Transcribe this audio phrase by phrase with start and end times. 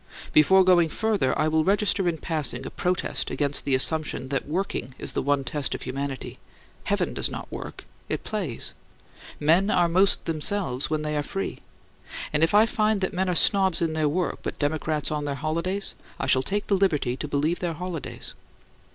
[0.33, 4.95] Before going further, I will register in passing a protest against the assumption that working
[4.97, 6.39] is the one test of humanity.
[6.85, 8.73] Heaven does not work; it plays.
[9.39, 11.59] Men are most themselves when they are free;
[12.33, 15.35] and if I find that men are snobs in their work but democrats on their
[15.35, 18.33] holidays, I shall take the liberty to believe their holidays.